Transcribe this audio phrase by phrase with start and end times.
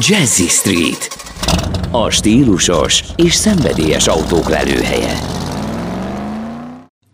[0.00, 1.16] Jazzy Street.
[1.90, 5.18] A stílusos és szenvedélyes autók lelőhelye.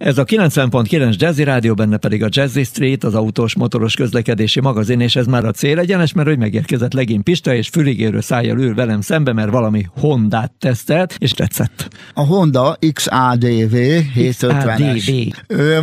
[0.04, 5.00] Ez a 90.9 Jazzy Rádió, benne pedig a Jazzy Street, az autós motoros közlekedési magazin,
[5.00, 8.74] és ez már a cél egyenes, mert hogy megérkezett legény Pista, és füligérő szájjal ül
[8.74, 11.88] velem szembe, mert valami Hondát tesztelt, és tetszett.
[12.14, 13.74] A Honda XADV
[14.16, 15.34] 750-es.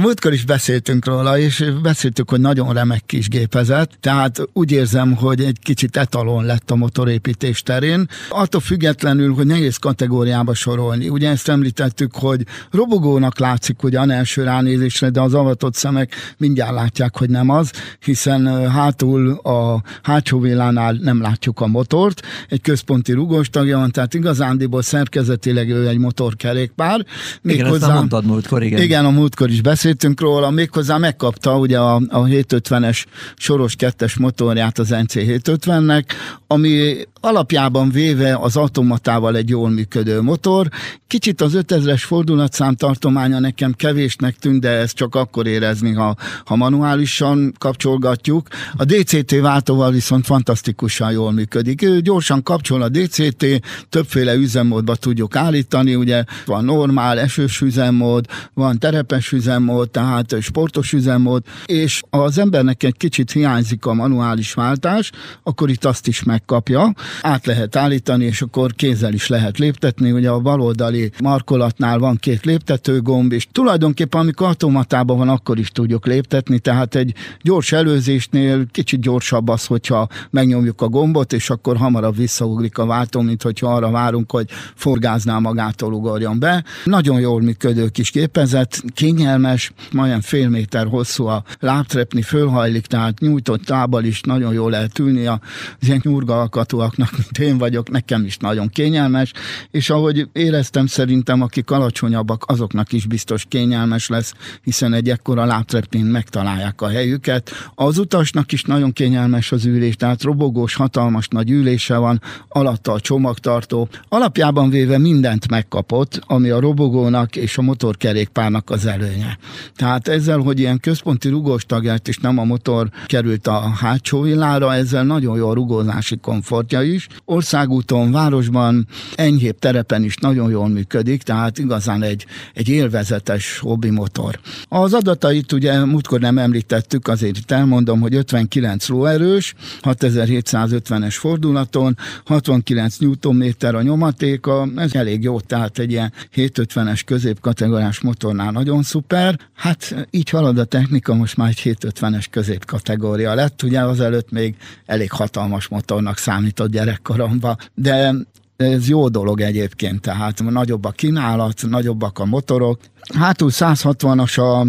[0.02, 5.42] Múltkor is beszéltünk róla, és beszéltük, hogy nagyon remek kis gépezet, tehát úgy érzem, hogy
[5.42, 8.08] egy kicsit etalon lett a motorépítés terén.
[8.30, 11.10] Attól függetlenül, hogy nehéz kategóriába sorolni.
[11.10, 12.42] Ugye ezt említettük, hogy
[12.72, 17.72] robogónak látszik, hogy van első ránézésre, de az avatott szemek mindjárt látják, hogy nem az,
[18.00, 24.14] hiszen hátul a hátsó villánál nem látjuk a motort, egy központi rugós tagja van, tehát
[24.14, 27.06] igazándiból szerkezetileg ő egy motorkerékpár.
[27.44, 28.82] Igen, hozzá, mondtad múltkor, igen.
[28.82, 33.04] Igen, a múltkor is beszéltünk róla, méghozzá megkapta ugye a, a 750-es
[33.36, 36.04] soros kettes motorját az NC 750-nek,
[36.48, 40.68] ami alapjában véve az automatával egy jól működő motor.
[41.08, 46.56] Kicsit az 5000-es fordulatszám tartománya nekem kevésnek tűnt, de ezt csak akkor érezni, ha, ha
[46.56, 48.48] manuálisan kapcsolgatjuk.
[48.76, 51.82] A DCT váltóval viszont fantasztikusan jól működik.
[51.82, 53.46] Ő gyorsan kapcsol a DCT,
[53.90, 61.44] többféle üzemmódba tudjuk állítani, ugye van normál, esős üzemmód, van terepes üzemmód, tehát sportos üzemmód,
[61.66, 65.12] és az embernek egy kicsit hiányzik a manuális váltás,
[65.44, 70.12] akkor itt azt is megkapja át lehet állítani, és akkor kézzel is lehet léptetni.
[70.12, 75.70] Ugye a baloldali markolatnál van két léptető gomb, és tulajdonképpen amikor automatában van, akkor is
[75.70, 81.78] tudjuk léptetni, tehát egy gyors előzésnél kicsit gyorsabb az, hogyha megnyomjuk a gombot, és akkor
[81.78, 86.64] hamarabb visszaugrik a váltó, mint hogyha arra várunk, hogy forgáznál magától ugorjon be.
[86.84, 93.70] Nagyon jól működő kis gépezet, kényelmes, majdnem fél méter hosszú a lábtrepni, fölhajlik, tehát nyújtott
[93.70, 95.40] lábbal is nagyon jól lehet ülni az
[95.80, 99.34] ilyen nyurga alkatúak olyanoknak, mint én vagyok, nekem is nagyon kényelmes,
[99.72, 104.34] és ahogy éreztem, szerintem akik alacsonyabbak, azoknak is biztos kényelmes lesz,
[104.64, 107.52] hiszen egy ekkora lábtrepén megtalálják a helyüket.
[107.76, 113.00] Az utasnak is nagyon kényelmes az ülés, tehát robogós, hatalmas nagy ülése van, alatta a
[113.00, 113.90] csomagtartó.
[114.10, 119.38] Alapjában véve mindent megkapott, ami a robogónak és a motorkerékpárnak az előnye.
[119.76, 124.74] Tehát ezzel, hogy ilyen központi rugós tagját és nem a motor került a hátsó villára,
[124.74, 127.08] ezzel nagyon jó a rugózási komfortja is.
[127.26, 134.40] Országúton, városban, enyhébb terepen is nagyon jól működik, tehát igazán egy, egy élvezetes hobbi motor.
[134.68, 142.98] Az adatait ugye múltkor nem említettük, azért itt elmondom, hogy 59 lóerős, 6750-es fordulaton, 69
[142.98, 149.40] Nm a nyomatéka, ez elég jó, tehát egy ilyen 750-es középkategóriás motornál nagyon szuper.
[149.54, 154.56] Hát így halad a technika, most már egy 750-es középkategória lett, ugye azelőtt még
[154.86, 158.14] elég hatalmas motornak számított gyerekkoromban, de
[158.56, 162.80] ez jó dolog egyébként, tehát nagyobb a kínálat, nagyobbak a motorok.
[163.10, 164.66] Hátul 160-as a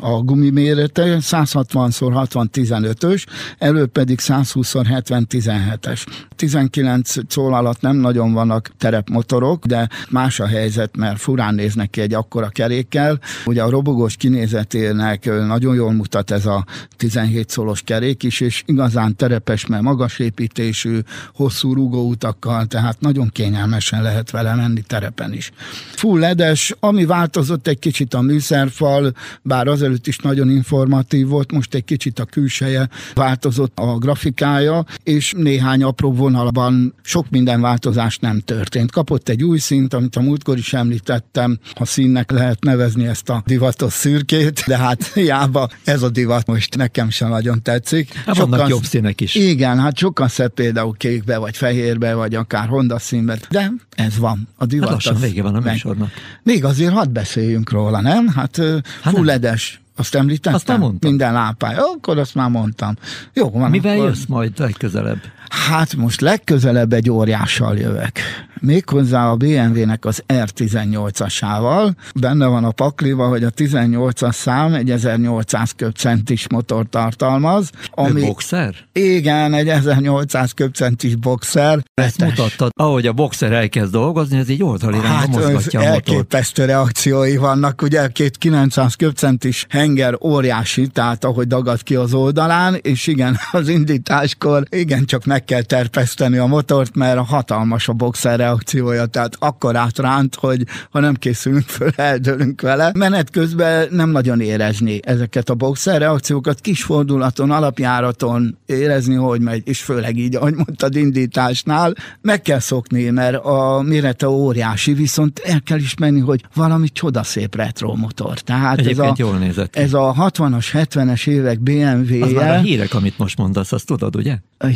[0.00, 3.26] a gumi mérete 160x60 15-ös,
[3.58, 6.06] elő pedig 120x70 17-es.
[6.36, 12.00] 19 szól alatt nem nagyon vannak terepmotorok, de más a helyzet, mert furán néznek ki
[12.00, 13.18] egy akkora kerékkel.
[13.44, 16.64] Ugye a robogós kinézetének nagyon jól mutat ez a
[16.96, 20.98] 17 szolos kerék is, és igazán terepes, mert magas építésű,
[21.34, 25.50] hosszú rugóutakkal, tehát nagyon kényelmesen lehet vele menni terepen is.
[25.94, 29.12] Full ledes, ami változott egy kicsit a műszerfal,
[29.42, 35.34] bár azelőtt is nagyon informatív volt, most egy kicsit a külseje változott a grafikája, és
[35.36, 38.90] néhány apró vonalban sok minden változás nem történt.
[38.90, 43.42] Kapott egy új szint, amit a múltkor is említettem, ha színnek lehet nevezni ezt a
[43.46, 48.14] divatos szürkét, de hát hiába ez a divat most nekem sem nagyon tetszik.
[48.14, 49.34] Hát sokan, vannak jobb színek is.
[49.34, 54.48] Igen, hát sokan szebb például kékbe, vagy fehérbe, vagy akár Honda színbe, de ez van.
[54.56, 54.88] A divat.
[54.88, 56.10] Hát lassan vége van a műsornak.
[56.42, 58.28] Még azért hadd beszéljünk róla, nem?
[58.28, 58.56] Hát,
[59.02, 60.54] hát fulledes azt említettem?
[60.54, 61.10] Azt nem mondtam.
[61.10, 61.74] Minden lápály.
[61.76, 62.96] Akkor azt már mondtam.
[63.32, 63.70] Jó, van.
[63.70, 64.08] Mivel akkor...
[64.08, 65.20] jössz majd legközelebb?
[65.48, 68.12] Hát most legközelebb egy óriással jövök.
[68.60, 71.92] Méghozzá a BMW-nek az R18-asával.
[72.20, 77.70] Benne van a pakliva, hogy a 18-as szám egy 1800 köbcentis motor tartalmaz.
[77.90, 78.20] Ami...
[78.20, 78.74] boxer?
[78.92, 81.82] Igen, egy 1800 köbcentis boxer.
[81.94, 82.38] Ezt Retes.
[82.38, 86.08] mutattad, ahogy a boxer elkezd dolgozni, ez így oldalirányba hát, mozgatja a motort.
[86.08, 92.74] elképesztő reakciói vannak, ugye két 900 köbcentis henger óriási, tehát ahogy dagad ki az oldalán,
[92.74, 97.92] és igen, az indításkor igen, csak meg kell terpeszteni a motort, mert a hatalmas a
[97.92, 102.92] boxer reakciója, tehát akkor átránt, hogy ha nem készülünk föl, eldőlünk vele.
[102.94, 109.62] Menet közben nem nagyon érezni ezeket a boxer reakciókat, kis fordulaton, alapjáraton érezni, hogy megy,
[109.64, 115.62] és főleg így, ahogy mondtad, indításnál, meg kell szokni, mert a mérete óriási, viszont el
[115.62, 118.38] kell ismerni, hogy valami csodaszép retro motor.
[118.38, 119.80] Tehát ez a, jól nézett ki.
[119.80, 122.24] ez a 60-as, 70-es évek BMW-je.
[122.24, 124.38] Az már a hírek, amit most mondasz, azt tudod, ugye?
[124.58, 124.66] A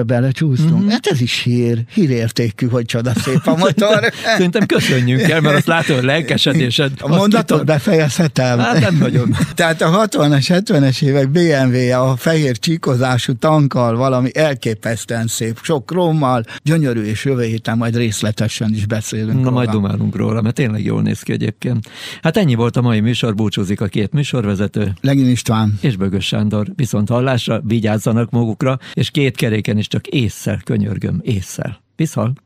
[0.00, 0.80] hírekbe belecsúsztunk?
[0.80, 0.88] Mm-hmm.
[0.88, 4.12] Hát ez is hír, hírértékű, hogy csodaszép a motor.
[4.36, 6.92] Szerintem köszönjünk el, mert azt látod, hogy lelkesedésed.
[6.98, 8.58] A mondatot befejezhetem?
[8.58, 9.36] Hát nem nagyon.
[9.54, 16.44] Tehát a 60-as, 70-es évek BMW-je a fehér csíkozású tankkal valami elképesztően szép, sok krómmal,
[16.62, 19.50] gyönyörű, és jövő héten majd részletesen is beszélünk Na róla.
[19.50, 21.88] majd dumálunk róla, mert tényleg jól néz ki egyébként.
[22.22, 24.92] Hát ennyi volt a mai műsor, búcsúzik a két műsorvezető.
[25.00, 25.78] Legin István.
[25.80, 26.66] És Bögös Sándor.
[26.76, 31.82] Viszont hallásra, vigyázzanak magukra, és két keréken is csak észszel könyörgöm, észszel.
[31.96, 32.40] Viszont.